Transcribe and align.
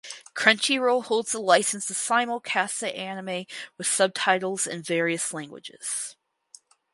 Crunchyroll 0.33 1.03
holds 1.03 1.31
the 1.31 1.39
license 1.39 1.85
to 1.85 1.93
simulcast 1.93 2.79
the 2.79 2.87
anime 2.95 3.45
with 3.77 3.85
subtitles 3.85 4.65
in 4.65 4.81
various 4.81 5.31
languages. 5.31 6.15